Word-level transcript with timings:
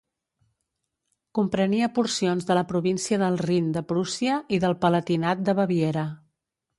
Comprenia 1.39 1.89
porcions 1.97 2.47
de 2.49 2.57
la 2.59 2.63
Província 2.71 3.19
del 3.23 3.37
Rin 3.49 3.67
de 3.75 3.83
Prússia 3.91 4.39
i 4.57 4.61
del 4.65 4.75
Palatinat 4.87 5.45
de 5.51 5.55
Baviera. 5.61 6.07